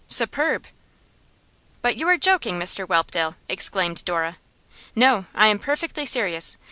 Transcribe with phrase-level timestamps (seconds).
[0.07, 0.65] 'Superb!'
[1.83, 4.37] 'But you are joking, Mr Whelpdale!' exclaimed Dora.
[4.95, 6.57] 'No, I am perfectly serious.